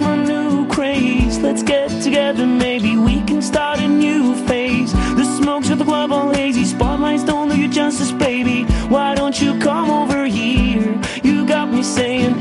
My 0.00 0.16
new 0.16 0.66
craze. 0.68 1.38
Let's 1.38 1.62
get 1.62 1.88
together, 2.02 2.46
maybe 2.46 2.96
we 2.96 3.22
can 3.22 3.40
start 3.42 3.80
a 3.80 3.88
new 3.88 4.34
phase. 4.46 4.92
The 4.92 5.24
smokes 5.24 5.70
of 5.70 5.78
the 5.78 5.84
club 5.84 6.12
all 6.12 6.30
hazy. 6.30 6.64
Spotlights 6.64 7.24
don't 7.24 7.48
do 7.48 7.60
you 7.60 7.68
justice, 7.68 8.12
baby. 8.12 8.64
Why 8.88 9.14
don't 9.14 9.40
you 9.40 9.58
come 9.58 9.90
over 9.90 10.24
here? 10.26 11.00
You 11.22 11.46
got 11.46 11.70
me 11.70 11.82
saying, 11.82 12.35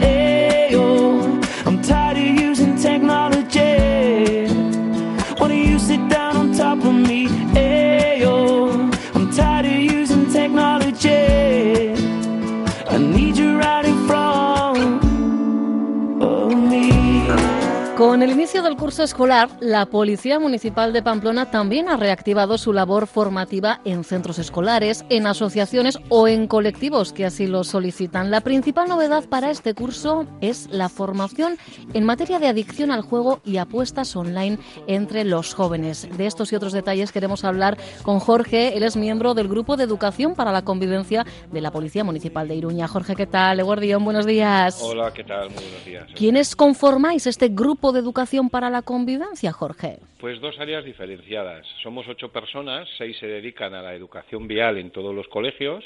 el 18.25 18.31
inicio 18.31 18.63
del 18.63 18.75
curso 18.75 19.03
escolar, 19.03 19.49
la 19.59 19.85
Policía 19.85 20.39
Municipal 20.39 20.91
de 20.93 21.03
Pamplona 21.03 21.51
también 21.51 21.87
ha 21.87 21.95
reactivado 21.95 22.57
su 22.57 22.73
labor 22.73 23.05
formativa 23.05 23.81
en 23.85 24.03
centros 24.03 24.39
escolares, 24.39 25.05
en 25.09 25.27
asociaciones 25.27 25.99
o 26.09 26.27
en 26.27 26.47
colectivos 26.47 27.13
que 27.13 27.25
así 27.25 27.45
lo 27.45 27.63
solicitan. 27.63 28.31
La 28.31 28.41
principal 28.41 28.89
novedad 28.89 29.25
para 29.29 29.51
este 29.51 29.75
curso 29.75 30.25
es 30.41 30.67
la 30.71 30.89
formación 30.89 31.59
en 31.93 32.03
materia 32.03 32.39
de 32.39 32.47
adicción 32.47 32.89
al 32.89 33.03
juego 33.03 33.41
y 33.45 33.57
apuestas 33.57 34.15
online 34.15 34.57
entre 34.87 35.23
los 35.23 35.53
jóvenes. 35.53 36.09
De 36.17 36.25
estos 36.25 36.51
y 36.51 36.55
otros 36.55 36.73
detalles 36.73 37.11
queremos 37.11 37.43
hablar 37.43 37.77
con 38.01 38.17
Jorge. 38.17 38.75
Él 38.75 38.81
es 38.81 38.97
miembro 38.97 39.35
del 39.35 39.49
Grupo 39.49 39.77
de 39.77 39.83
Educación 39.83 40.33
para 40.33 40.51
la 40.51 40.63
Convivencia 40.63 41.27
de 41.51 41.61
la 41.61 41.69
Policía 41.69 42.03
Municipal 42.03 42.47
de 42.47 42.55
Iruña. 42.55 42.87
Jorge, 42.87 43.15
¿qué 43.15 43.27
tal? 43.27 43.59
Eguardión, 43.59 44.03
buenos 44.03 44.25
días. 44.25 44.81
Hola, 44.81 45.13
¿qué 45.13 45.23
tal? 45.23 45.51
Muy 45.51 45.63
buenos 45.63 45.85
días. 45.85 46.07
¿Quiénes 46.15 46.55
conformáis 46.55 47.27
este 47.27 47.49
Grupo 47.49 47.91
de 47.91 47.99
Educación 47.99 48.14
para 48.49 48.69
la 48.69 48.81
Convivencia, 48.81 49.51
Jorge? 49.51 49.99
Pues 50.19 50.39
dos 50.39 50.57
áreas 50.59 50.85
diferenciadas. 50.85 51.67
Somos 51.83 52.07
ocho 52.07 52.29
personas, 52.29 52.87
seis 52.97 53.17
se 53.19 53.27
dedican 53.27 53.73
a 53.73 53.81
la 53.81 53.93
educación 53.93 54.47
vial 54.47 54.77
en 54.77 54.91
todos 54.91 55.13
los 55.13 55.27
colegios, 55.27 55.83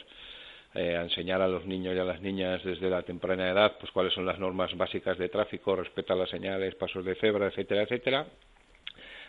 eh, 0.75 0.95
a 0.95 1.02
enseñar 1.02 1.41
a 1.41 1.47
los 1.47 1.66
niños 1.66 1.95
y 1.95 2.00
a 2.00 2.03
las 2.03 2.22
niñas 2.22 2.63
desde 2.63 2.88
la 2.88 3.02
temprana 3.02 3.50
edad 3.50 3.77
pues 3.80 3.91
cuáles 3.91 4.13
son 4.13 4.27
las 4.27 4.38
normas 4.38 4.77
básicas 4.77 5.17
de 5.17 5.30
tráfico, 5.30 5.75
respeto 5.75 6.13
a 6.13 6.17
las 6.17 6.30
señales, 6.30 6.75
pasos 6.75 7.03
de 7.03 7.16
cebra, 7.16 7.47
etcétera, 7.47 7.81
etcétera, 7.81 8.27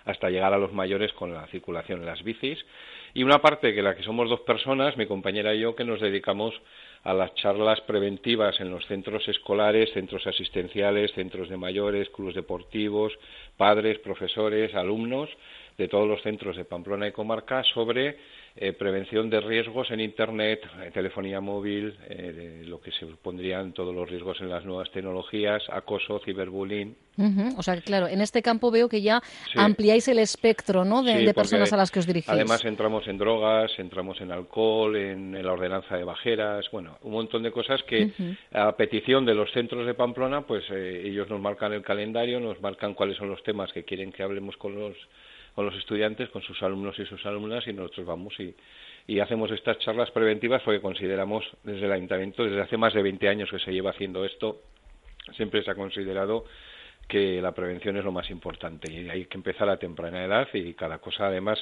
hasta 0.05 0.31
llegar 0.31 0.53
a 0.53 0.59
los 0.59 0.73
mayores 0.73 1.13
con 1.13 1.33
la 1.33 1.47
circulación 1.49 2.01
en 2.01 2.07
las 2.07 2.23
bicis. 2.23 2.59
Y 3.13 3.23
una 3.23 3.41
parte 3.41 3.75
que 3.75 3.83
la 3.83 3.97
que 3.97 4.03
somos 4.03 4.29
dos 4.29 4.41
personas, 4.41 4.97
mi 4.97 5.07
compañera 5.07 5.55
y 5.55 5.61
yo, 5.61 5.75
que 5.75 5.85
nos 5.85 6.01
dedicamos 6.01 6.55
a 7.03 7.13
las 7.13 7.35
charlas 7.35 7.81
preventivas 7.81 8.61
en 8.61 8.71
los 8.71 8.87
centros 8.87 9.27
escolares, 9.29 9.93
centros 9.93 10.27
asistenciales, 10.27 11.13
centros 11.13 11.49
de 11.49 11.57
mayores, 11.57 12.09
clubes 12.11 12.35
deportivos, 12.35 13.13
padres, 13.57 13.99
profesores, 13.99 14.75
alumnos 14.75 15.31
de 15.81 15.89
todos 15.89 16.07
los 16.07 16.21
centros 16.23 16.57
de 16.57 16.67
Pamplona 16.67 17.09
y 17.09 17.13
comarca 17.13 17.65
sobre 17.73 18.19
eh, 18.57 18.73
prevención 18.75 19.31
de 19.31 19.41
riesgos 19.41 19.91
en 19.91 20.01
Internet, 20.01 20.61
telefonía 20.93 21.41
móvil, 21.41 21.97
eh, 22.09 22.65
lo 22.67 22.81
que 22.83 22.93
se 22.93 23.07
pondrían 23.07 23.73
todos 23.73 23.95
los 23.95 24.09
riesgos 24.11 24.39
en 24.43 24.51
las 24.51 24.63
nuevas 24.67 24.91
tecnologías, 24.91 25.63
acoso, 25.71 26.21
ciberbullying. 26.23 26.95
O 27.57 27.63
sea 27.63 27.77
que, 27.77 27.83
claro, 27.83 28.09
en 28.09 28.21
este 28.21 28.43
campo 28.43 28.71
veo 28.71 28.89
que 28.89 29.01
ya 29.03 29.21
Sí. 29.53 29.59
ampliáis 29.59 30.07
el 30.09 30.19
espectro 30.19 30.85
¿no? 30.85 31.03
de, 31.03 31.13
Sí, 31.13 31.19
de 31.19 31.25
porque 31.27 31.35
personas 31.35 31.73
a 31.73 31.77
las 31.77 31.91
que 31.91 31.99
os 32.01 32.07
dirigís. 32.07 32.29
Además 32.29 32.65
entramos 32.65 33.07
en 33.09 33.17
drogas, 33.19 33.71
entramos 33.79 34.21
en 34.21 34.33
alcohol, 34.33 34.97
en, 34.97 35.35
en 35.35 35.47
la 35.47 35.53
ordenanza 35.53 35.97
de 35.97 36.05
bajeras, 36.05 36.67
bueno, 36.73 36.99
un 37.03 37.13
montón 37.13 37.43
de 37.43 37.53
cosas 37.53 37.83
que 37.85 38.11
a 38.53 38.77
petición 38.77 39.25
de 39.25 39.35
los 39.35 39.51
centros 39.53 39.87
de 39.87 39.95
Pamplona, 39.95 40.43
pues 40.47 40.65
eh, 40.71 41.03
ellos 41.07 41.29
nos 41.31 41.41
marcan 41.41 41.73
el 41.73 41.83
calendario, 41.83 42.39
nos 42.41 42.61
marcan 42.61 42.93
cuáles 42.95 43.17
son 43.17 43.29
los 43.31 43.43
temas 43.43 43.73
que 43.73 43.85
quieren 43.85 44.13
que 44.13 44.23
hablemos 44.23 44.57
con 44.59 44.75
los 44.79 44.95
con 45.55 45.67
los 45.67 45.75
estudiantes, 45.75 46.29
con 46.31 46.43
sus 46.43 46.63
alumnos 46.63 46.99
y 46.99 47.07
sus 47.07 47.25
alumnas 47.27 47.67
y 47.67 47.73
nosotros 47.73 48.07
vamos 48.07 48.39
y, 48.39 48.55
y 49.07 49.21
hacemos 49.21 49.51
estas 49.51 49.79
charlas 49.79 50.11
preventivas 50.11 50.63
porque 50.63 50.81
consideramos 50.81 51.45
desde 51.65 51.87
el 51.87 51.93
ayuntamiento, 51.93 52.45
desde 52.45 52.61
hace 52.61 52.77
más 52.77 52.95
de 52.95 53.03
20 53.03 53.29
años 53.29 53.51
que 53.51 53.59
se 53.59 53.73
lleva 53.73 53.91
haciendo 53.91 54.25
esto, 54.25 54.61
siempre 55.37 55.63
se 55.63 55.71
ha 55.71 55.75
considerado 55.75 56.45
que 57.09 57.43
la 57.43 57.53
prevención 57.53 57.97
es 57.97 58.05
lo 58.05 58.13
más 58.13 58.31
importante 58.31 58.91
y 58.91 59.09
hay 59.09 59.27
que 59.27 59.37
empezar 59.37 59.69
a 59.69 59.79
temprana 59.79 60.25
edad 60.25 60.49
y 60.53 60.75
cada 60.75 60.99
cosa 60.99 61.27
además 61.27 61.59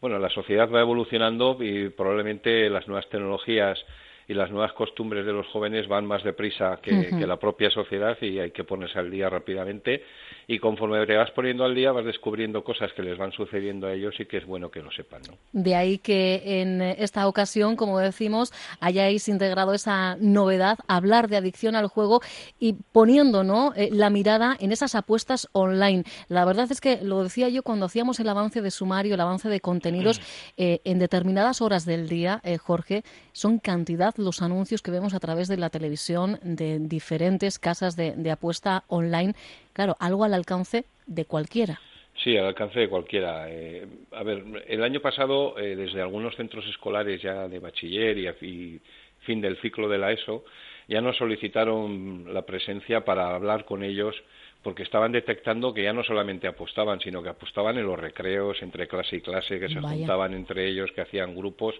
bueno 0.00 0.18
la 0.18 0.30
sociedad 0.30 0.70
va 0.70 0.80
evolucionando 0.80 1.56
y 1.60 1.88
probablemente 1.88 2.70
las 2.70 2.86
nuevas 2.86 3.08
tecnologías 3.08 3.84
y 4.28 4.34
las 4.34 4.50
nuevas 4.50 4.72
costumbres 4.72 5.26
de 5.26 5.32
los 5.32 5.46
jóvenes 5.48 5.88
van 5.88 6.06
más 6.06 6.22
deprisa 6.22 6.78
que, 6.82 7.14
la 7.24 7.38
propia 7.38 7.70
sociedad 7.70 8.16
y 8.20 8.38
hay 8.38 8.50
que 8.50 8.64
ponerse 8.64 8.98
al 8.98 9.10
día 9.10 9.30
rápidamente 9.30 10.02
y 10.46 10.58
conforme 10.58 11.06
te 11.06 11.16
vas 11.16 11.30
poniendo 11.30 11.64
al 11.64 11.74
día 11.74 11.90
vas 11.90 12.04
descubriendo 12.04 12.62
cosas 12.62 12.92
que 12.92 13.02
les 13.02 13.16
van 13.16 13.32
sucediendo 13.32 13.86
a 13.86 13.94
ellos 13.94 14.14
y 14.18 14.26
que 14.26 14.38
es 14.38 14.46
bueno 14.46 14.70
que 14.70 14.82
lo 14.82 14.90
sepan 14.90 15.22
¿no? 15.26 15.38
De 15.52 15.74
ahí 15.74 15.98
que 15.98 16.60
en 16.60 16.82
esta 16.82 17.26
ocasión, 17.28 17.76
como 17.76 17.98
decimos, 17.98 18.52
hayáis 18.80 19.28
integrado 19.28 19.72
esa 19.72 20.16
novedad, 20.20 20.78
hablar 20.86 21.28
de 21.28 21.36
adicción 21.36 21.76
al 21.76 21.86
juego 21.86 22.20
y 22.58 22.74
poniendo 22.92 23.42
¿no? 23.42 23.72
eh, 23.74 23.88
la 23.90 24.10
mirada 24.10 24.56
en 24.60 24.72
esas 24.72 24.94
apuestas 24.94 25.48
online. 25.52 26.04
La 26.28 26.44
verdad 26.44 26.70
es 26.70 26.80
que 26.80 27.00
lo 27.02 27.22
decía 27.22 27.48
yo 27.48 27.62
cuando 27.62 27.86
hacíamos 27.86 28.20
el 28.20 28.28
avance 28.28 28.60
de 28.60 28.70
sumario, 28.70 29.14
el 29.14 29.20
avance 29.20 29.48
de 29.48 29.60
contenidos, 29.60 30.20
eh, 30.56 30.80
en 30.84 30.98
determinadas 30.98 31.60
horas 31.60 31.84
del 31.84 32.08
día, 32.08 32.40
eh, 32.44 32.58
Jorge, 32.58 33.02
son 33.32 33.58
cantidad 33.58 34.13
los 34.16 34.42
anuncios 34.42 34.82
que 34.82 34.90
vemos 34.90 35.14
a 35.14 35.20
través 35.20 35.48
de 35.48 35.56
la 35.56 35.70
televisión 35.70 36.38
de 36.42 36.78
diferentes 36.78 37.58
casas 37.58 37.96
de, 37.96 38.30
apuesta 38.30 38.84
online. 38.88 39.34
Claro, 39.72 39.96
algo 40.00 40.24
al 40.24 40.34
alcance 40.34 40.84
de 41.06 41.24
cualquiera. 41.24 41.80
Sí, 42.22 42.36
al 42.36 42.46
alcance 42.46 42.78
de 42.78 42.88
cualquiera. 42.88 43.50
Eh, 43.50 43.86
a 44.12 44.22
ver, 44.22 44.44
el 44.66 44.84
año 44.84 45.00
pasado, 45.00 45.58
eh, 45.58 45.74
desde 45.76 46.00
algunos 46.00 46.36
centros 46.36 46.64
escolares 46.66 47.20
ya 47.20 47.48
de 47.48 47.58
bachiller 47.58 48.16
y, 48.42 48.80
fin 49.20 49.40
del 49.40 49.56
ciclo 49.60 49.88
de 49.88 49.98
la 49.98 50.12
ESO, 50.12 50.44
ya 50.88 51.00
nos 51.00 51.16
solicitaron 51.16 52.32
la 52.32 52.42
presencia 52.42 53.04
para 53.04 53.34
hablar 53.34 53.64
con 53.64 53.82
ellos 53.82 54.14
porque 54.62 54.82
estaban 54.82 55.12
detectando 55.12 55.74
que 55.74 55.82
ya 55.82 55.92
no 55.92 56.02
solamente 56.04 56.46
apostaban, 56.46 56.98
sino 57.00 57.22
que 57.22 57.28
apostaban 57.28 57.76
en 57.76 57.86
los 57.86 57.98
recreos, 57.98 58.62
entre 58.62 58.88
clase 58.88 59.16
y 59.16 59.20
clase, 59.20 59.60
que 59.60 59.68
se 59.68 59.78
Vaya. 59.78 59.94
juntaban 59.98 60.32
entre 60.32 60.66
ellos, 60.66 60.90
que 60.92 61.02
hacían 61.02 61.34
grupos, 61.36 61.74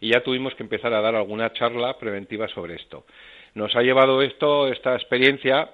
y 0.00 0.10
ya 0.10 0.22
tuvimos 0.22 0.54
que 0.54 0.62
empezar 0.62 0.94
a 0.94 1.00
dar 1.00 1.16
alguna 1.16 1.52
charla 1.52 1.98
preventiva 1.98 2.46
sobre 2.48 2.76
esto. 2.76 3.04
Nos 3.54 3.74
ha 3.74 3.82
llevado 3.82 4.22
esto, 4.22 4.68
esta 4.68 4.94
experiencia, 4.94 5.70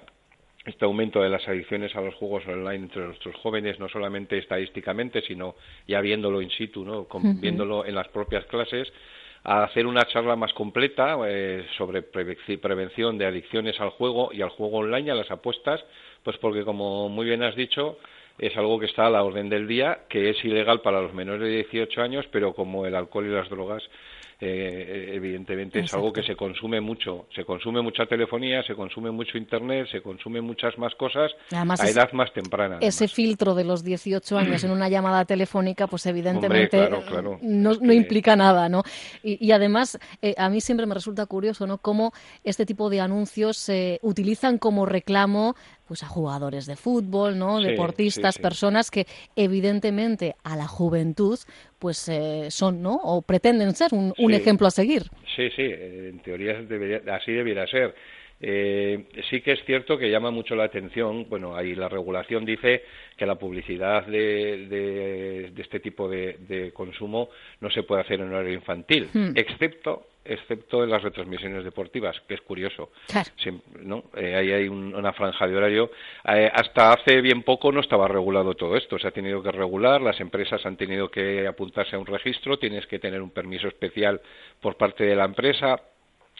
este 0.65 0.85
aumento 0.85 1.21
de 1.21 1.29
las 1.29 1.47
adicciones 1.47 1.95
a 1.95 2.01
los 2.01 2.15
juegos 2.15 2.47
online 2.47 2.85
entre 2.85 3.03
nuestros 3.05 3.35
jóvenes, 3.35 3.79
no 3.79 3.87
solamente 3.87 4.35
estadísticamente, 4.39 5.21
sino 5.21 5.53
ya 5.87 6.01
viéndolo 6.01 6.41
in 6.41 6.49
situ, 6.49 6.83
¿no? 6.83 7.05
Con- 7.05 7.39
viéndolo 7.39 7.85
en 7.85 7.93
las 7.93 8.07
propias 8.07 8.43
clases, 8.45 8.91
a 9.45 9.63
hacer 9.63 9.85
una 9.85 10.03
charla 10.07 10.35
más 10.35 10.53
completa 10.53 11.17
eh, 11.27 11.65
sobre 11.77 12.01
preve- 12.01 12.57
prevención 12.59 13.17
de 13.17 13.27
adicciones 13.27 13.79
al 13.79 13.91
juego 13.91 14.31
y 14.33 14.41
al 14.41 14.49
juego 14.49 14.79
online 14.79 15.11
a 15.11 15.15
las 15.15 15.29
apuestas, 15.29 15.85
pues 16.23 16.37
porque 16.39 16.65
como 16.65 17.07
muy 17.09 17.25
bien 17.27 17.43
has 17.43 17.55
dicho, 17.55 17.97
es 18.39 18.57
algo 18.57 18.79
que 18.79 18.87
está 18.87 19.05
a 19.05 19.09
la 19.11 19.23
orden 19.23 19.47
del 19.47 19.67
día, 19.67 19.99
que 20.09 20.31
es 20.31 20.43
ilegal 20.43 20.81
para 20.81 20.99
los 20.99 21.13
menores 21.13 21.43
de 21.43 21.63
18 21.63 22.01
años, 22.01 22.25
pero 22.31 22.53
como 22.53 22.85
el 22.87 22.95
alcohol 22.95 23.25
y 23.27 23.29
las 23.29 23.47
drogas, 23.49 23.83
eh, 24.39 25.11
evidentemente 25.13 25.79
es 25.79 25.93
algo 25.93 26.11
que 26.11 26.23
se 26.23 26.35
consume 26.35 26.81
mucho. 26.81 27.27
Se 27.33 27.45
consume 27.45 27.81
mucha 27.81 28.05
telefonía, 28.05 28.63
se 28.63 28.75
consume 28.75 29.11
mucho 29.11 29.37
internet, 29.37 29.87
se 29.91 30.01
consume 30.01 30.41
muchas 30.41 30.77
más 30.77 30.93
cosas 30.95 31.31
Además, 31.51 31.79
a 31.81 31.89
edad 31.89 32.11
más 32.13 32.33
temprana. 32.33 32.77
ese 32.81 33.07
filtro 33.07 33.55
de 33.55 33.63
los 33.63 33.83
18 33.83 34.37
años 34.37 34.63
en 34.63 34.71
una 34.71 34.89
llamada 34.89 35.25
telefónica, 35.25 35.87
pues 35.87 36.05
evidentemente 36.05 36.77
Hombre, 36.77 37.01
claro, 37.05 37.37
claro. 37.37 37.39
no, 37.41 37.93
implica 37.93 38.35
nada, 38.35 38.67
¿no? 38.67 38.83
Y, 39.23 39.45
y 39.45 39.51
además, 39.51 39.97
eh, 40.21 40.35
a 40.37 40.49
mí 40.49 40.59
siempre 40.61 40.85
me 40.85 40.95
resulta 40.95 41.25
curioso, 41.25 41.65
¿no? 41.65 41.77
Cómo 41.77 42.11
este 42.43 42.65
tipo 42.65 42.89
de 42.89 43.01
anuncios 43.01 43.57
se 43.57 43.99
utilizan 44.01 44.57
como 44.57 44.85
reclamo 44.85 45.55
pues 45.87 46.03
a 46.03 46.07
jugadores 46.07 46.65
de 46.65 46.75
fútbol, 46.75 47.37
¿no? 47.37 47.59
Sí, 47.59 47.67
Deportistas, 47.67 48.35
sí, 48.35 48.39
sí. 48.39 48.43
personas 48.43 48.91
que 48.91 49.05
evidentemente 49.35 50.35
a 50.43 50.55
la 50.55 50.67
juventud 50.67 51.37
pues 51.79 52.09
eh, 52.09 52.49
son, 52.49 52.81
¿no? 52.81 52.95
O 53.03 53.21
pretenden 53.21 53.75
ser 53.75 53.93
un, 53.93 54.13
ejemplo 54.33 54.67
a 54.67 54.71
seguir. 54.71 55.03
Sí, 55.35 55.49
sí, 55.55 55.63
en 55.63 56.19
teoría 56.19 56.61
debería- 56.61 57.01
así 57.13 57.31
debiera 57.31 57.67
ser. 57.67 57.93
Eh, 58.41 59.05
sí 59.29 59.41
que 59.41 59.53
es 59.53 59.63
cierto 59.65 59.97
que 59.97 60.09
llama 60.09 60.29
mucho 60.29 60.55
la 60.55 60.65
atención, 60.65 61.27
bueno, 61.29 61.55
ahí 61.55 61.73
la 61.73 61.87
regulación 61.87 62.45
dice 62.45 62.83
que 63.15 63.25
la 63.25 63.35
publicidad 63.35 64.05
de, 64.05 64.67
de, 64.67 65.61
este 65.61 65.79
tipo 65.79 66.09
de, 66.09 66.71
consumo 66.73 67.29
no 67.61 67.69
se 67.69 67.83
puede 67.83 68.01
hacer 68.01 68.19
en 68.19 68.27
horario 68.33 68.53
infantil, 68.53 69.09
hmm. 69.13 69.31
excepto 69.35 70.07
excepto 70.25 70.83
en 70.83 70.89
las 70.89 71.03
retransmisiones 71.03 71.63
deportivas, 71.63 72.19
que 72.27 72.33
es 72.33 72.41
curioso. 72.41 72.91
¿no? 73.79 74.05
Eh, 74.15 74.35
ahí 74.35 74.51
hay 74.51 74.67
una 74.67 75.13
franja 75.13 75.47
de 75.47 75.55
horario. 75.55 75.91
Eh, 76.27 76.51
hasta 76.53 76.93
hace 76.93 77.21
bien 77.21 77.43
poco 77.43 77.71
no 77.71 77.79
estaba 77.79 78.07
regulado 78.07 78.55
todo 78.55 78.75
esto. 78.75 78.97
Se 78.97 79.07
ha 79.07 79.11
tenido 79.11 79.41
que 79.41 79.51
regular, 79.51 80.01
las 80.01 80.19
empresas 80.19 80.65
han 80.65 80.77
tenido 80.77 81.09
que 81.09 81.47
apuntarse 81.47 81.95
a 81.95 81.99
un 81.99 82.05
registro, 82.05 82.57
tienes 82.57 82.87
que 82.87 82.99
tener 82.99 83.21
un 83.21 83.31
permiso 83.31 83.67
especial 83.67 84.19
por 84.59 84.75
parte 84.75 85.05
de 85.05 85.15
la 85.15 85.25
empresa, 85.25 85.79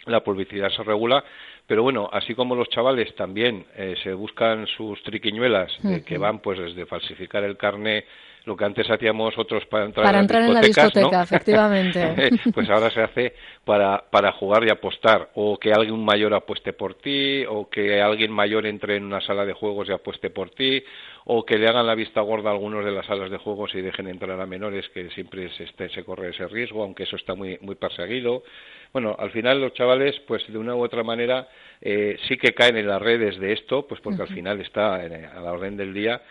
la 0.06 0.22
publicidad 0.22 0.70
se 0.70 0.82
regula, 0.82 1.24
pero 1.66 1.82
bueno, 1.82 2.08
así 2.12 2.34
como 2.34 2.54
los 2.54 2.68
chavales 2.68 3.14
también 3.16 3.66
eh, 3.76 3.96
se 4.02 4.12
buscan 4.12 4.66
sus 4.68 5.02
triquiñuelas, 5.02 5.72
que 6.06 6.18
van 6.18 6.38
pues 6.38 6.58
desde 6.58 6.86
falsificar 6.86 7.42
el 7.42 7.56
carne 7.56 8.04
lo 8.46 8.56
que 8.56 8.64
antes 8.64 8.88
hacíamos 8.88 9.36
otros 9.36 9.66
para 9.66 9.84
entrar, 9.84 10.06
para 10.06 10.20
entrar 10.20 10.42
en 10.42 10.54
la 10.54 10.60
discoteca, 10.60 11.22
efectivamente. 11.22 12.30
pues 12.54 12.70
ahora 12.70 12.90
se 12.90 13.02
hace 13.02 13.34
para, 13.64 14.04
para 14.08 14.32
jugar 14.32 14.64
y 14.64 14.70
apostar, 14.70 15.30
o 15.34 15.58
que 15.58 15.72
alguien 15.72 16.02
mayor 16.04 16.32
apueste 16.32 16.72
por 16.72 16.94
ti, 16.94 17.44
o 17.44 17.68
que 17.68 18.00
alguien 18.00 18.30
mayor 18.30 18.64
entre 18.66 18.96
en 18.96 19.04
una 19.04 19.20
sala 19.20 19.44
de 19.44 19.52
juegos 19.52 19.88
y 19.88 19.92
apueste 19.92 20.30
por 20.30 20.50
ti, 20.50 20.82
o 21.24 21.44
que 21.44 21.58
le 21.58 21.66
hagan 21.66 21.88
la 21.88 21.96
vista 21.96 22.20
gorda 22.20 22.50
a 22.50 22.52
algunos 22.52 22.84
de 22.84 22.92
las 22.92 23.04
salas 23.06 23.32
de 23.32 23.38
juegos 23.38 23.74
y 23.74 23.80
dejen 23.80 24.06
entrar 24.06 24.40
a 24.40 24.46
menores, 24.46 24.88
que 24.90 25.10
siempre 25.10 25.50
se, 25.56 25.64
este, 25.64 25.88
se 25.88 26.04
corre 26.04 26.30
ese 26.30 26.46
riesgo, 26.46 26.84
aunque 26.84 27.02
eso 27.02 27.16
está 27.16 27.34
muy, 27.34 27.58
muy 27.62 27.74
perseguido. 27.74 28.44
Bueno, 28.92 29.16
al 29.18 29.30
final 29.30 29.60
los 29.60 29.74
chavales, 29.74 30.18
pues 30.26 30.46
de 30.50 30.58
una 30.58 30.74
u 30.74 30.82
otra 30.82 31.02
manera, 31.02 31.48
eh, 31.80 32.16
sí 32.28 32.36
que 32.36 32.54
caen 32.54 32.76
en 32.76 32.86
las 32.86 33.02
redes 33.02 33.38
de 33.38 33.52
esto, 33.52 33.86
pues 33.86 34.00
porque 34.00 34.22
al 34.22 34.28
final 34.28 34.60
está 34.60 34.94
a 34.94 35.40
la 35.40 35.52
orden 35.52 35.76
del 35.76 35.92
día 35.92 36.22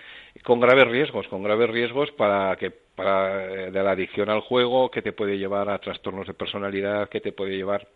con 0.44 0.60
graves 0.60 0.88
riesgos, 0.88 1.28
con 1.28 1.44
graves 1.44 1.70
riesgos 1.70 2.12
para 2.12 2.56
que 2.58 2.72
para 2.72 3.46
eh, 3.46 3.72
de 3.72 3.84
la 3.84 3.92
adicción 3.92 4.30
al 4.30 4.42
juego 4.42 4.90
que 4.90 5.02
te 5.02 5.12
puede 5.12 5.38
llevar 5.38 5.70
a 5.70 5.80
trastornos 5.80 6.28
de 6.28 6.34
personalidad, 6.34 7.10
que 7.10 7.22
te 7.22 7.32
puede 7.32 7.56
llevar 7.56 7.88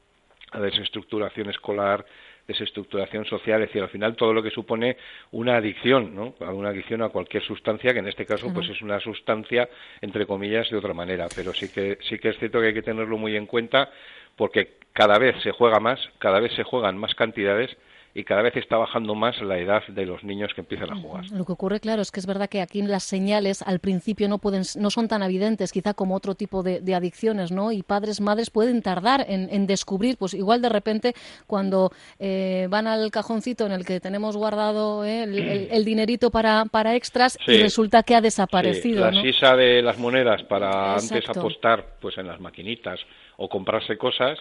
a 0.51 0.59
desestructuración 0.59 1.50
escolar, 1.50 2.06
desestructuración 2.50 3.25
social, 3.25 3.62
es 3.62 3.69
decir, 3.69 3.84
al 3.84 3.90
final 3.90 4.16
todo 4.16 4.34
lo 4.34 4.42
que 4.42 4.50
supone 4.50 4.98
una 5.31 5.56
adicción, 5.57 6.16
¿no? 6.16 6.34
Una 6.51 6.69
adicción 6.69 7.04
a 7.04 7.10
cualquier 7.10 7.44
sustancia, 7.44 7.94
que 7.94 8.00
en 8.00 8.07
este 8.07 8.25
caso 8.25 8.51
pues 8.51 8.68
es 8.69 8.81
una 8.81 9.00
sustancia 9.00 9.69
entre 10.01 10.25
comillas 10.25 10.68
de 10.72 10.78
otra 10.78 10.96
manera, 10.96 11.28
pero 11.36 11.54
sí 11.54 11.72
que 11.72 12.00
sí 12.01 12.18
que 12.18 12.30
es 12.30 12.40
cierto 12.40 12.60
que 12.60 12.68
hay 12.68 12.74
que 12.74 12.81
tenerlo 12.81 13.18
muy 13.19 13.36
en 13.36 13.46
cuenta 13.46 13.92
porque 14.36 14.80
cada 14.94 15.19
vez 15.19 15.36
se 15.44 15.51
juega 15.51 15.80
más, 15.80 16.00
cada 16.18 16.40
vez 16.40 16.51
se 16.54 16.63
juegan 16.63 16.98
más 16.98 17.13
cantidades 17.13 17.69
y 18.13 18.23
cada 18.23 18.41
vez 18.41 18.56
está 18.57 18.77
bajando 18.77 19.13
más 19.13 19.39
la 19.41 19.59
edad 19.59 19.83
de 19.88 20.06
los 20.06 20.23
niños 20.23 20.51
que 20.53 20.61
empiezan 20.61 20.91
a 20.91 20.95
jugar. 20.95 21.25
Lo 21.31 21.45
que 21.45 21.51
ocurre, 21.51 21.79
claro, 21.79 22.01
es 22.01 22.11
que 22.11 22.19
es 22.19 22.25
verdad 22.25 22.50
que 22.50 22.61
aquí 22.61 22.81
las 22.81 23.03
señales 23.03 23.61
al 23.61 23.79
principio 23.79 24.27
no 24.27 24.39
pueden, 24.39 24.63
no 24.77 24.89
son 24.89 25.07
tan 25.07 25.21
evidentes, 25.21 25.71
quizá 25.71 25.94
como 25.94 26.15
otro 26.15 26.35
tipo 26.35 26.63
de, 26.63 26.81
adicciones, 26.94 27.51
¿no? 27.51 27.71
Y 27.71 27.83
padres, 27.83 28.19
madres 28.19 28.50
pueden 28.50 28.81
tardar 28.81 29.25
en, 29.27 29.67
descubrir, 29.67 30.17
pues 30.17 30.33
igual 30.33 30.61
de 30.61 30.69
repente 30.69 31.13
cuando 31.45 31.91
eh, 32.17 32.67
van 32.69 32.88
al 32.88 33.11
cajoncito 33.11 33.65
en 33.65 33.71
el 33.71 33.85
que 33.85 34.00
tenemos 34.00 34.35
guardado 34.35 35.06
eh, 35.06 35.23
el, 35.71 35.85
dinerito 35.85 36.31
para, 36.31 36.65
para 36.65 36.95
extras 36.95 37.38
y 37.47 37.57
resulta 37.57 38.03
que 38.03 38.15
ha 38.15 38.21
desaparecido. 38.21 39.09
La 39.11 39.21
sisa 39.21 39.56
de 39.56 39.81
las 39.81 40.00
monedas 40.00 40.44
para 40.44 40.95
antes 40.95 41.29
apostar, 41.29 41.97
pues 42.01 42.17
en 42.17 42.27
las 42.27 42.39
maquinitas 42.39 43.00
o 43.38 43.47
comprarse 43.47 43.97
cosas 43.97 44.39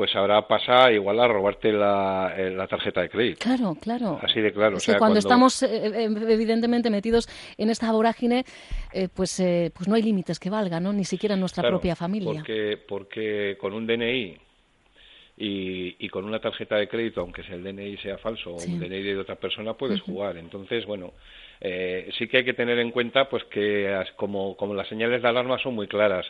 pues 0.00 0.16
ahora 0.16 0.48
pasa 0.48 0.90
igual 0.90 1.20
a 1.20 1.28
robarte 1.28 1.70
la, 1.70 2.32
eh, 2.34 2.48
la, 2.48 2.66
tarjeta 2.66 3.02
de 3.02 3.10
crédito. 3.10 3.40
Claro, 3.40 3.76
claro. 3.78 4.18
Así 4.22 4.40
de 4.40 4.50
claro. 4.50 4.78
o 4.78 4.80
sea, 4.80 4.96
cuando, 4.96 5.18
estamos 5.18 5.62
eh, 5.62 5.88
eh, 5.88 6.08
evidentemente 6.26 6.88
metidos 6.88 7.28
en 7.58 7.68
esta 7.68 7.92
vorágine, 7.92 8.46
pues, 9.14 9.42
pues 9.74 9.88
no 9.88 9.94
hay 9.94 10.00
límites 10.00 10.40
que 10.40 10.48
valgan, 10.48 10.84
¿no? 10.84 10.94
Ni 10.94 11.04
siquiera 11.04 11.34
en 11.34 11.40
nuestra 11.40 11.68
propia 11.68 11.94
familia. 11.94 12.32
Porque, 12.32 12.78
porque 12.88 13.58
con 13.60 13.74
un 13.74 13.86
DNI 13.86 14.38
y, 15.36 15.96
y, 15.98 16.08
con 16.08 16.24
una 16.24 16.40
tarjeta 16.40 16.76
de 16.76 16.88
crédito, 16.88 17.20
aunque 17.20 17.42
el 17.42 17.62
DNI 17.62 17.98
sea 17.98 18.16
falso 18.16 18.52
o 18.52 18.54
un 18.54 18.80
DNI 18.80 19.02
de 19.02 19.18
otra 19.18 19.36
persona, 19.36 19.74
puedes 19.74 20.00
jugar. 20.00 20.38
Entonces, 20.38 20.86
bueno, 20.86 21.12
sí 21.60 22.26
que 22.26 22.38
hay 22.38 22.44
que 22.46 22.54
tener 22.54 22.78
en 22.78 22.90
cuenta 22.90 23.28
pues 23.28 23.44
que 23.50 24.02
como, 24.16 24.56
como 24.56 24.72
las 24.72 24.88
señales 24.88 25.20
de 25.20 25.28
alarma 25.28 25.58
son 25.58 25.74
muy 25.74 25.88
claras, 25.88 26.24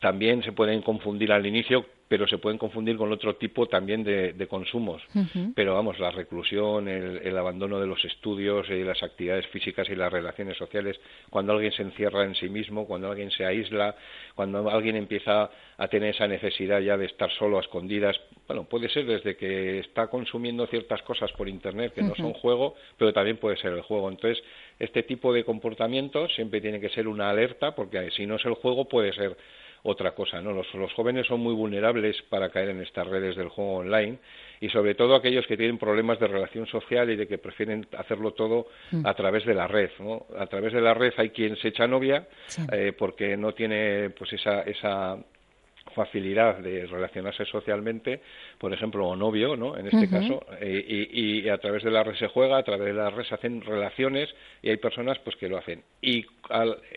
también 0.00 0.42
se 0.42 0.52
pueden 0.52 0.82
confundir 0.82 1.32
al 1.32 1.46
inicio 1.46 1.86
pero 2.08 2.26
se 2.26 2.38
pueden 2.38 2.58
confundir 2.58 2.96
con 2.96 3.12
otro 3.12 3.36
tipo 3.36 3.66
también 3.66 4.02
de, 4.02 4.46
consumos. 4.48 5.02
Pero 5.54 5.74
vamos, 5.74 5.98
la 5.98 6.10
reclusión, 6.10 6.88
el, 6.88 7.36
abandono 7.36 7.78
de 7.78 7.86
los 7.86 8.02
estudios, 8.04 8.68
y 8.70 8.82
las 8.82 9.02
actividades 9.02 9.46
físicas 9.48 9.88
y 9.90 9.94
las 9.94 10.10
relaciones 10.10 10.56
sociales, 10.56 10.98
cuando 11.28 11.52
alguien 11.52 11.72
se 11.72 11.82
encierra 11.82 12.24
en 12.24 12.34
sí 12.34 12.48
mismo, 12.48 12.86
cuando 12.86 13.10
alguien 13.10 13.30
se 13.30 13.44
aísla, 13.44 13.94
cuando 14.34 14.70
alguien 14.70 14.96
empieza 14.96 15.50
a 15.76 15.88
tener 15.88 16.14
esa 16.14 16.26
necesidad 16.26 16.80
ya 16.80 16.96
de 16.96 17.06
estar 17.06 17.30
solo 17.32 17.58
a 17.58 17.60
escondidas, 17.60 18.18
bueno, 18.46 18.64
puede 18.64 18.88
ser 18.88 19.04
desde 19.04 19.36
que 19.36 19.80
está 19.80 20.06
consumiendo 20.06 20.66
ciertas 20.66 21.02
cosas 21.02 21.30
por 21.32 21.48
Internet 21.48 21.92
que 21.92 22.02
no 22.02 22.14
son 22.14 22.32
juego, 22.32 22.74
pero 22.96 23.12
también 23.12 23.36
puede 23.36 23.58
ser 23.58 23.74
el 23.74 23.82
juego. 23.82 24.08
Entonces, 24.08 24.42
este 24.78 25.02
tipo 25.02 25.32
de 25.34 25.44
comportamientos 25.44 26.34
siempre 26.34 26.62
tiene 26.62 26.80
que 26.80 26.88
ser 26.88 27.06
una 27.06 27.28
alerta, 27.28 27.74
porque 27.74 28.10
si 28.12 28.26
no 28.26 28.36
es 28.36 28.44
el 28.46 28.54
juego, 28.54 28.88
puede 28.88 29.12
ser 29.12 29.36
otra 29.82 30.12
cosa. 30.12 30.40
¿no? 30.40 30.52
Los, 30.52 30.92
jóvenes 30.94 31.26
son 31.26 31.40
muy 31.40 31.54
vulnerables 31.54 32.20
para 32.28 32.50
caer 32.50 32.70
en 32.70 32.82
estas 32.82 33.06
redes 33.06 33.36
del 33.36 33.48
juego 33.48 33.76
online 33.76 34.18
y 34.60 34.68
sobre 34.68 34.94
todo 34.94 35.14
aquellos 35.14 35.46
que 35.46 35.56
tienen 35.56 35.78
problemas 35.78 36.18
de 36.18 36.26
relación 36.26 36.66
social 36.66 37.10
y 37.10 37.16
de 37.16 37.26
que 37.26 37.38
prefieren 37.38 37.86
hacerlo 37.96 38.32
todo 38.32 38.66
mm. 38.90 39.06
a 39.06 39.14
través 39.14 39.44
de 39.44 39.54
la 39.54 39.66
red. 39.66 39.90
¿no? 40.00 40.26
A 40.38 40.46
través 40.46 40.72
de 40.72 40.80
la 40.80 40.94
red 40.94 41.12
hay 41.16 41.30
quien 41.30 41.56
se 41.56 41.68
echa 41.68 41.86
novia 41.86 42.26
eh, 42.72 42.92
porque 42.96 43.36
no 43.36 43.52
tiene 43.52 44.10
pues 44.10 44.32
esa, 44.32 44.62
esa 44.62 45.18
facilidad 45.98 46.58
de 46.58 46.86
relacionarse 46.86 47.44
socialmente, 47.44 48.20
por 48.58 48.72
ejemplo, 48.72 49.08
o 49.08 49.16
novio, 49.16 49.56
¿no? 49.56 49.76
En 49.76 49.88
este 49.88 50.08
caso, 50.08 50.46
eh, 50.60 51.08
y, 51.10 51.40
y, 51.40 51.48
a 51.48 51.58
través 51.58 51.82
de 51.82 51.90
la 51.90 52.04
red 52.04 52.14
se 52.14 52.28
juega, 52.28 52.56
a 52.56 52.62
través 52.62 52.86
de 52.86 52.94
la 52.94 53.10
red 53.10 53.24
se 53.24 53.34
hacen 53.34 53.60
relaciones 53.62 54.32
y 54.62 54.70
hay 54.70 54.76
personas 54.76 55.18
pues 55.18 55.34
que 55.36 55.48
lo 55.48 55.58
hacen. 55.58 55.82
Y 56.00 56.24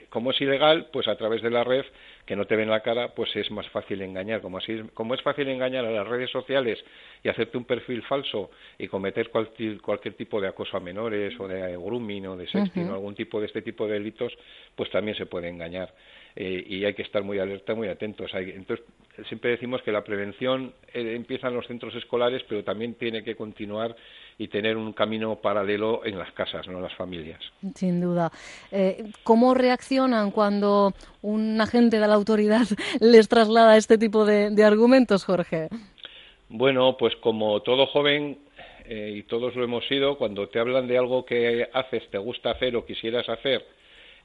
como 0.09 0.31
es 0.31 0.39
ilegal, 0.39 0.89
pues 0.93 1.07
a 1.07 1.15
través 1.15 1.41
de 1.41 1.49
la 1.49 1.63
red 1.63 1.83
que 2.25 2.35
no 2.35 2.45
te 2.45 2.55
ven 2.55 2.69
la 2.69 2.81
cara, 2.81 3.09
pues 3.15 3.35
es 3.35 3.49
más 3.51 3.67
fácil 3.69 4.01
engañar. 4.01 4.41
Como, 4.41 4.59
así, 4.59 4.81
como 4.93 5.15
es 5.15 5.21
fácil 5.21 5.47
engañar 5.49 5.85
a 5.85 5.91
las 5.91 6.07
redes 6.07 6.29
sociales 6.29 6.77
y 7.23 7.29
hacerte 7.29 7.57
un 7.57 7.65
perfil 7.65 8.03
falso 8.03 8.51
y 8.77 8.87
cometer 8.87 9.29
cualquier, 9.29 9.81
cualquier 9.81 10.13
tipo 10.13 10.39
de 10.39 10.47
acoso 10.47 10.77
a 10.77 10.79
menores 10.79 11.37
o 11.39 11.47
de 11.47 11.75
grooming 11.75 12.27
o 12.27 12.37
de 12.37 12.47
sexting 12.47 12.89
o 12.89 12.93
algún 12.93 13.15
tipo 13.15 13.39
de 13.39 13.47
este 13.47 13.61
tipo 13.61 13.87
de 13.87 13.93
delitos, 13.93 14.31
pues 14.75 14.89
también 14.91 15.17
se 15.17 15.25
puede 15.25 15.49
engañar. 15.49 15.93
Eh, 16.35 16.63
y 16.65 16.85
hay 16.85 16.93
que 16.93 17.01
estar 17.01 17.23
muy 17.23 17.39
alerta, 17.39 17.75
muy 17.75 17.89
atentos. 17.89 18.31
entonces, 18.33 18.85
siempre 19.27 19.51
decimos 19.51 19.81
que 19.81 19.91
la 19.91 20.03
prevención 20.03 20.73
eh, 20.93 21.13
empieza 21.15 21.49
en 21.49 21.55
los 21.55 21.67
centros 21.67 21.93
escolares, 21.95 22.41
pero 22.47 22.63
también 22.63 22.95
tiene 22.95 23.23
que 23.23 23.35
continuar 23.35 23.95
y 24.37 24.47
tener 24.47 24.77
un 24.77 24.93
camino 24.93 25.35
paralelo 25.35 26.05
en 26.05 26.17
las 26.17 26.31
casas, 26.31 26.67
no 26.67 26.77
en 26.77 26.83
las 26.83 26.95
familias. 26.95 27.41
Sin 27.75 27.99
duda. 27.99 28.31
Eh, 28.71 29.11
¿Cómo 29.23 29.53
reaccionan 29.53 30.31
cuando 30.31 30.93
un 31.21 31.59
agente 31.59 31.99
de 31.99 32.07
la 32.07 32.15
autoridad 32.15 32.65
les 33.01 33.27
traslada 33.27 33.75
este 33.75 33.97
tipo 33.97 34.25
de, 34.25 34.63
argumentos, 34.63 35.25
Jorge? 35.25 35.67
Bueno, 36.47 36.95
pues 36.97 37.15
como 37.17 37.61
todo 37.61 37.87
joven, 37.87 38.37
y 38.89 39.23
todos 39.23 39.55
lo 39.55 39.63
hemos 39.63 39.87
sido, 39.87 40.17
cuando 40.17 40.49
te 40.49 40.59
hablan 40.59 40.87
de 40.87 40.97
algo 40.97 41.23
que 41.23 41.69
haces, 41.71 42.09
te 42.09 42.17
gusta 42.17 42.51
hacer 42.51 42.75
o 42.75 42.85
quisieras 42.85 43.29
hacer, 43.29 43.65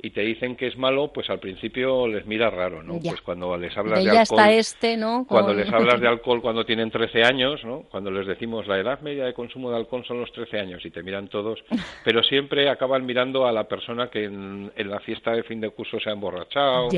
y 0.00 0.10
te 0.10 0.20
dicen 0.20 0.56
que 0.56 0.66
es 0.66 0.76
malo, 0.76 1.10
pues 1.12 1.30
al 1.30 1.40
principio 1.40 2.06
les 2.06 2.26
mira 2.26 2.50
raro, 2.50 2.82
¿no? 2.82 2.98
Pues 3.00 3.20
cuando 3.22 3.56
les 3.56 3.76
hablas 3.76 4.04
de, 4.04 4.10
alcohol, 4.10 4.50
este, 4.50 4.96
¿no? 4.96 5.26
Cuando 5.26 5.54
les 5.54 5.72
hablas 5.72 6.00
de 6.00 6.08
alcohol 6.08 6.42
cuando 6.42 6.66
tienen 6.66 6.90
13 6.90 7.24
años, 7.24 7.64
¿no? 7.64 7.84
Cuando 7.90 8.10
les 8.10 8.26
decimos 8.26 8.66
la 8.66 8.78
edad 8.78 9.00
media 9.00 9.24
de 9.24 9.32
consumo 9.32 9.70
de 9.70 9.76
alcohol 9.76 10.04
son 10.06 10.20
los 10.20 10.30
13 10.32 10.60
años 10.60 10.84
y 10.84 10.90
te 10.90 11.02
miran 11.02 11.28
todos, 11.28 11.58
pero 12.04 12.22
siempre 12.22 12.68
acaban 12.68 13.06
mirando 13.06 13.46
a 13.46 13.52
la 13.52 13.64
persona 13.64 14.08
que 14.08 14.24
en, 14.24 14.70
la 14.76 15.00
fiesta 15.00 15.32
de 15.32 15.42
fin 15.42 15.60
de 15.60 15.70
curso 15.70 15.98
se 15.98 16.10
ha 16.10 16.12
emborrachado 16.12 16.88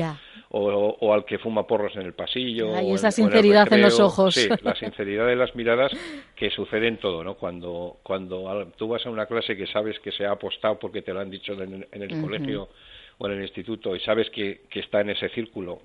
o, 0.51 1.13
al 1.13 1.25
que 1.25 1.39
fuma 1.39 1.65
porros 1.65 1.95
en 1.95 2.03
el 2.03 2.13
pasillo. 2.13 2.75
Hay 2.75 2.91
esa 2.91 3.11
sinceridad 3.11 3.71
en, 3.71 3.81
los 3.81 3.99
ojos. 3.99 4.35
Sí, 4.35 4.47
la 4.61 4.75
sinceridad 4.79 5.25
de 5.27 5.35
las 5.35 5.55
miradas 5.55 5.91
que 6.35 6.49
sucede 6.49 6.87
en 6.87 6.97
todo, 6.97 7.23
¿no? 7.23 7.35
Cuando, 7.35 7.97
cuando 8.03 8.67
tú 8.77 8.87
vas 8.87 9.05
a 9.05 9.09
una 9.09 9.25
clase 9.25 9.55
que 9.55 9.67
sabes 9.67 9.99
que 9.99 10.11
se 10.11 10.25
ha 10.25 10.31
apostado 10.31 10.77
porque 10.79 11.01
te 11.01 11.13
lo 11.13 11.19
han 11.19 11.29
dicho 11.29 11.53
en, 11.53 11.85
el 11.91 12.21
colegio 12.21 12.69
o 13.19 13.27
en 13.27 13.33
el 13.33 13.43
instituto 13.43 13.95
y 13.95 13.99
sabes 13.99 14.29
que, 14.31 14.61
que 14.69 14.79
está 14.79 15.01
en 15.01 15.11
ese 15.11 15.29
círculo 15.29 15.79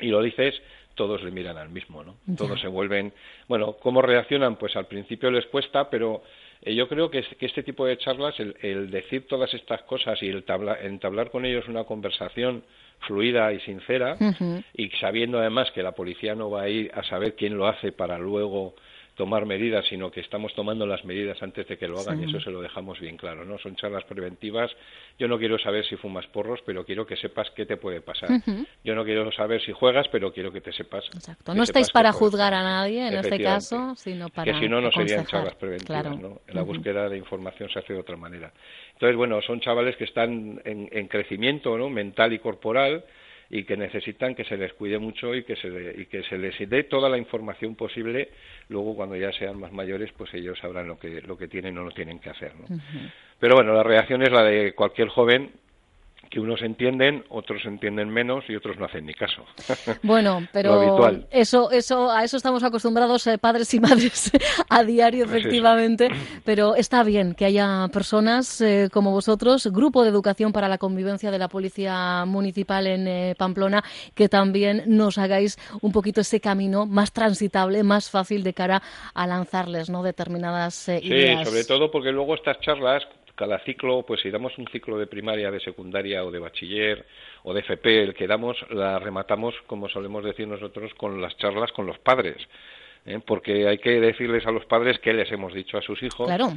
y 0.00 0.08
lo 0.08 0.22
dices, 0.22 0.54
todos 0.94 1.22
le 1.22 1.30
miran 1.30 1.56
al 1.56 1.70
mismo, 1.70 2.04
¿no? 2.04 2.16
Todos 2.36 2.60
se 2.60 2.68
vuelven, 2.68 3.12
bueno, 3.46 3.74
¿cómo 3.74 4.02
reaccionan? 4.02 4.56
Pues 4.56 4.76
al 4.76 4.86
principio 4.86 5.30
les 5.30 5.46
cuesta, 5.46 5.90
pero 5.90 6.22
eh, 6.62 6.74
yo 6.74 6.88
creo 6.88 7.10
que, 7.10 7.22
que, 7.22 7.46
este 7.46 7.62
tipo 7.62 7.86
de 7.86 7.98
charlas, 7.98 8.34
el, 8.38 8.90
decir 8.90 9.26
todas 9.26 9.52
estas 9.54 9.82
cosas 9.82 10.22
y 10.22 10.28
el 10.28 10.44
entablar 10.82 11.30
con 11.30 11.44
ellos 11.44 11.68
una 11.68 11.84
conversación 11.84 12.64
fluida 13.00 13.52
y 13.52 13.60
sincera, 13.60 14.16
y 14.74 14.90
sabiendo 15.00 15.38
además 15.38 15.70
que 15.70 15.84
la 15.84 15.92
policía 15.92 16.34
no 16.34 16.50
va 16.50 16.62
a 16.62 16.68
ir 16.68 16.90
a 16.94 17.04
saber 17.04 17.34
quién 17.36 17.56
lo 17.56 17.68
hace 17.68 17.92
para 17.92 18.18
luego 18.18 18.74
tomar 19.18 19.46
medidas, 19.46 19.84
sino 19.88 20.12
que 20.12 20.20
estamos 20.20 20.54
tomando 20.54 20.86
las 20.86 21.04
medidas 21.04 21.42
antes 21.42 21.66
de 21.66 21.76
que 21.76 21.88
lo 21.88 21.98
hagan 21.98 22.22
y 22.22 22.30
eso 22.30 22.40
se 22.40 22.52
lo 22.52 22.62
dejamos 22.62 23.00
bien 23.00 23.16
claro, 23.16 23.44
¿no? 23.44 23.58
Son 23.58 23.74
charlas 23.74 24.04
preventivas. 24.04 24.70
Yo 25.18 25.26
no 25.26 25.38
quiero 25.38 25.58
saber 25.58 25.84
si 25.84 25.96
fumas 25.96 26.24
porros, 26.28 26.60
pero 26.64 26.84
quiero 26.84 27.04
que 27.04 27.16
sepas 27.16 27.50
qué 27.50 27.66
te 27.66 27.76
puede 27.76 28.00
pasar. 28.00 28.30
Yo 28.84 28.94
no 28.94 29.04
quiero 29.04 29.30
saber 29.32 29.60
si 29.60 29.72
juegas, 29.72 30.06
pero 30.12 30.32
quiero 30.32 30.52
que 30.52 30.60
te 30.60 30.72
sepas. 30.72 31.04
Exacto. 31.12 31.52
No 31.52 31.64
estáis 31.64 31.90
para 31.90 32.12
juzgar 32.12 32.54
a 32.54 32.62
nadie 32.62 33.08
en 33.08 33.14
este 33.14 33.42
caso, 33.42 33.96
sino 33.96 34.28
para 34.28 34.52
Que 34.52 34.60
si 34.60 34.68
no, 34.68 34.80
no 34.80 34.92
serían 34.92 35.26
charlas 35.26 35.56
preventivas, 35.56 36.16
¿no? 36.16 36.40
En 36.46 36.54
la 36.54 36.62
búsqueda 36.62 37.08
de 37.08 37.18
información 37.18 37.68
se 37.70 37.80
hace 37.80 37.94
de 37.94 37.98
otra 37.98 38.16
manera. 38.16 38.52
Entonces, 38.92 39.16
bueno, 39.16 39.42
son 39.42 39.58
chavales 39.60 39.96
que 39.96 40.04
están 40.04 40.62
en, 40.64 40.88
en 40.92 41.08
crecimiento, 41.08 41.76
¿no? 41.76 41.90
Mental 41.90 42.32
y 42.32 42.38
corporal 42.38 43.04
y 43.50 43.64
que 43.64 43.76
necesitan 43.76 44.34
que 44.34 44.44
se 44.44 44.56
les 44.56 44.74
cuide 44.74 44.98
mucho 44.98 45.34
y 45.34 45.44
que 45.44 45.56
se, 45.56 45.68
y 45.96 46.06
que 46.06 46.22
se 46.24 46.36
les 46.36 46.56
dé 46.68 46.84
toda 46.84 47.08
la 47.08 47.16
información 47.16 47.74
posible. 47.76 48.28
Luego, 48.68 48.94
cuando 48.94 49.16
ya 49.16 49.32
sean 49.32 49.58
más 49.58 49.72
mayores, 49.72 50.12
pues 50.16 50.32
ellos 50.34 50.58
sabrán 50.58 50.86
lo 50.86 50.98
que, 50.98 51.22
lo 51.22 51.38
que 51.38 51.48
tienen 51.48 51.76
o 51.78 51.84
no 51.84 51.90
tienen 51.90 52.18
que 52.18 52.30
hacer. 52.30 52.52
¿no? 52.56 52.66
Pero 53.38 53.54
bueno, 53.54 53.72
la 53.72 53.82
reacción 53.82 54.22
es 54.22 54.30
la 54.30 54.42
de 54.42 54.74
cualquier 54.74 55.08
joven 55.08 55.50
que 56.30 56.40
unos 56.40 56.62
entienden, 56.62 57.24
otros 57.30 57.64
entienden 57.64 58.08
menos 58.08 58.44
y 58.48 58.56
otros 58.56 58.76
no 58.78 58.86
hacen 58.86 59.06
ni 59.06 59.14
caso. 59.14 59.44
Bueno, 60.02 60.46
pero 60.52 61.10
eso, 61.30 61.70
eso, 61.70 62.10
a 62.10 62.24
eso 62.24 62.36
estamos 62.36 62.62
acostumbrados 62.62 63.26
eh, 63.26 63.38
padres 63.38 63.72
y 63.74 63.80
madres 63.80 64.30
a 64.68 64.84
diario, 64.84 65.24
efectivamente. 65.24 66.08
Pero 66.44 66.74
está 66.74 67.02
bien 67.02 67.34
que 67.34 67.44
haya 67.44 67.88
personas 67.92 68.60
eh, 68.60 68.88
como 68.92 69.10
vosotros, 69.12 69.66
Grupo 69.72 70.02
de 70.02 70.10
Educación 70.10 70.52
para 70.52 70.68
la 70.68 70.78
Convivencia 70.78 71.30
de 71.30 71.38
la 71.38 71.48
Policía 71.48 72.24
Municipal 72.26 72.86
en 72.86 73.08
eh, 73.08 73.34
Pamplona, 73.36 73.82
que 74.14 74.28
también 74.28 74.84
nos 74.86 75.18
hagáis 75.18 75.58
un 75.82 75.92
poquito 75.92 76.20
ese 76.20 76.40
camino 76.40 76.86
más 76.86 77.12
transitable, 77.12 77.82
más 77.82 78.10
fácil 78.10 78.42
de 78.42 78.54
cara 78.54 78.82
a 79.14 79.26
lanzarles, 79.26 79.90
¿no? 79.90 80.02
Determinadas 80.02 80.88
ideas. 80.88 81.40
Sí, 81.40 81.44
sobre 81.44 81.64
todo 81.64 81.90
porque 81.90 82.12
luego 82.12 82.34
estas 82.34 82.60
charlas 82.60 83.06
cada 83.38 83.60
ciclo, 83.60 84.02
pues 84.02 84.20
si 84.20 84.30
damos 84.30 84.58
un 84.58 84.66
ciclo 84.66 84.98
de 84.98 85.06
primaria, 85.06 85.52
de 85.52 85.60
secundaria 85.60 86.24
o 86.24 86.30
de 86.32 86.40
bachiller 86.40 87.06
o 87.44 87.54
de 87.54 87.60
FP, 87.60 88.02
el 88.02 88.14
que 88.14 88.26
damos, 88.26 88.56
la 88.70 88.98
rematamos, 88.98 89.54
como 89.68 89.88
solemos 89.88 90.24
decir 90.24 90.48
nosotros, 90.48 90.92
con 90.94 91.22
las 91.22 91.36
charlas 91.36 91.70
con 91.70 91.86
los 91.86 91.98
padres. 92.00 92.36
¿eh? 93.06 93.20
Porque 93.24 93.68
hay 93.68 93.78
que 93.78 94.00
decirles 94.00 94.44
a 94.44 94.50
los 94.50 94.66
padres 94.66 94.98
qué 94.98 95.12
les 95.12 95.30
hemos 95.30 95.54
dicho 95.54 95.78
a 95.78 95.82
sus 95.82 96.02
hijos. 96.02 96.26
Claro. 96.26 96.48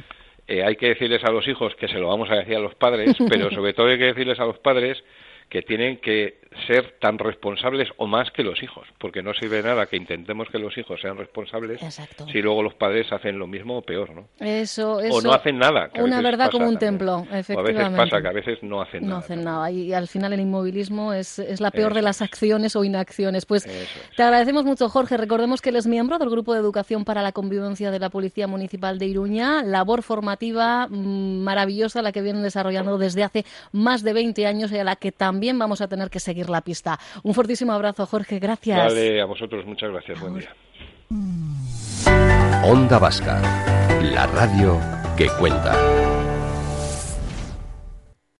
Eh, 0.48 0.64
hay 0.64 0.74
que 0.74 0.88
decirles 0.88 1.22
a 1.22 1.30
los 1.30 1.46
hijos 1.46 1.72
que 1.76 1.86
se 1.86 1.98
lo 2.00 2.08
vamos 2.08 2.28
a 2.30 2.34
decir 2.34 2.56
a 2.56 2.60
los 2.60 2.74
padres, 2.74 3.16
pero 3.28 3.48
sobre 3.54 3.74
todo 3.74 3.86
hay 3.86 3.98
que 3.98 4.06
decirles 4.06 4.40
a 4.40 4.44
los 4.44 4.58
padres 4.58 5.02
que 5.48 5.62
tienen 5.62 5.98
que 5.98 6.42
ser 6.66 6.96
tan 7.00 7.18
responsables 7.18 7.88
o 7.96 8.06
más 8.06 8.30
que 8.30 8.42
los 8.42 8.62
hijos, 8.62 8.86
porque 8.98 9.22
no 9.22 9.32
sirve 9.34 9.62
nada 9.62 9.86
que 9.86 9.96
intentemos 9.96 10.48
que 10.50 10.58
los 10.58 10.76
hijos 10.76 11.00
sean 11.00 11.16
responsables 11.16 11.80
si 12.30 12.42
luego 12.42 12.62
los 12.62 12.74
padres 12.74 13.10
hacen 13.12 13.38
lo 13.38 13.46
mismo 13.46 13.78
o 13.78 13.82
peor, 13.82 14.14
¿no? 14.14 14.28
Eso, 14.38 15.00
eso. 15.00 15.16
O 15.16 15.22
no 15.22 15.32
hacen 15.32 15.58
nada. 15.58 15.90
una 15.98 16.20
verdad 16.20 16.50
como 16.50 16.68
un 16.68 16.78
templo, 16.78 17.26
efectivamente. 17.32 17.80
a 17.82 17.88
veces 17.88 18.10
pasa 18.10 18.22
que 18.22 18.28
a 18.28 18.32
veces 18.32 18.62
no 18.62 18.82
hacen 18.82 19.02
nada. 19.02 19.12
No 19.12 19.18
hacen 19.18 19.44
nada 19.44 19.70
y 19.70 19.92
al 19.92 20.08
final 20.08 20.32
el 20.32 20.40
inmovilismo 20.40 21.12
es, 21.12 21.38
es 21.38 21.60
la 21.60 21.70
peor 21.70 21.94
de 21.94 22.02
las 22.02 22.22
acciones 22.22 22.76
o 22.76 22.84
inacciones. 22.84 23.46
Pues 23.46 23.66
te 24.16 24.22
agradecemos 24.22 24.64
mucho, 24.64 24.88
Jorge. 24.88 25.16
Recordemos 25.16 25.60
que 25.60 25.70
él 25.70 25.76
es 25.76 25.86
miembro 25.86 26.18
del 26.18 26.30
Grupo 26.30 26.52
de 26.52 26.60
Educación 26.60 27.04
para 27.04 27.22
la 27.22 27.32
Convivencia 27.32 27.90
de 27.90 27.98
la 27.98 28.10
Policía 28.10 28.46
Municipal 28.46 28.98
de 28.98 29.06
Iruña, 29.06 29.62
labor 29.62 30.02
formativa 30.02 30.86
mm, 30.88 31.42
maravillosa 31.42 32.02
la 32.02 32.12
que 32.12 32.22
vienen 32.22 32.42
desarrollando 32.42 32.98
desde 32.98 33.24
hace 33.24 33.44
más 33.72 34.02
de 34.02 34.12
20 34.12 34.46
años 34.46 34.72
y 34.72 34.78
a 34.78 34.84
la 34.84 34.96
que 34.96 35.12
también 35.12 35.31
también 35.32 35.58
vamos 35.58 35.80
a 35.80 35.88
tener 35.88 36.10
que 36.10 36.20
seguir 36.20 36.50
la 36.50 36.60
pista. 36.60 36.98
Un 37.22 37.32
fortísimo 37.32 37.72
abrazo, 37.72 38.04
Jorge. 38.04 38.38
Gracias. 38.38 38.76
Vale, 38.76 39.22
a 39.22 39.24
vosotros 39.24 39.64
muchas 39.64 39.90
gracias. 39.90 40.20
Buen 40.20 40.38
día. 40.38 40.54
Onda 42.64 42.98
Vasca, 42.98 43.40
la 44.02 44.26
radio 44.26 44.78
que 45.16 45.28
cuenta. 45.38 46.21